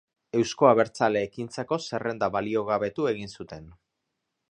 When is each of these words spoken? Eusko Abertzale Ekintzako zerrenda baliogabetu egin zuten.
Eusko 0.37 0.69
Abertzale 0.69 1.21
Ekintzako 1.27 1.79
zerrenda 1.89 2.33
baliogabetu 2.39 3.11
egin 3.15 3.35
zuten. 3.41 3.73